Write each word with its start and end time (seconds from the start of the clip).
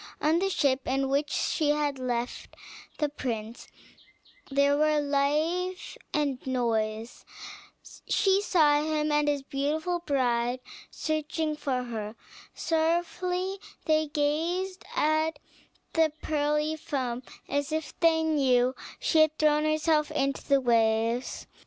On 0.19 0.39
the 0.39 0.49
ship, 0.49 0.87
in 0.87 1.09
which 1.09 1.29
she 1.29 1.69
had 1.69 1.99
left 1.99 2.55
the 2.97 3.07
prince, 3.07 3.67
there 4.49 4.75
were 4.75 4.99
life 4.99 5.95
and 6.11 6.39
noise; 6.47 7.23
she 8.09 8.41
saw 8.41 8.81
him 8.83 9.11
and 9.11 9.27
his 9.27 9.43
beautiful 9.43 9.99
bride 9.99 10.59
searching 10.89 11.55
for 11.55 11.83
her; 11.83 12.15
sorrowfully 12.55 13.59
they 13.85 14.07
gazed 14.07 14.83
at 14.95 15.37
the 15.93 16.11
pearly 16.23 16.75
foam, 16.75 17.21
as 17.47 17.71
if 17.71 17.93
they 17.99 18.23
knew 18.23 18.73
she 18.99 19.19
had 19.19 19.37
thrown 19.37 19.65
herself 19.65 20.09
into 20.09 20.43
the 20.43 20.59
waves. 20.61 21.45